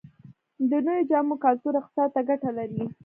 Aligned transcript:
د 0.69 0.71
نویو 0.85 1.07
جامو 1.09 1.35
کلتور 1.45 1.73
اقتصاد 1.77 2.09
ته 2.15 2.21
ګټه 2.29 2.49
لري؟ 2.57 2.83